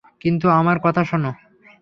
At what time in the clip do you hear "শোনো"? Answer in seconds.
1.03-1.31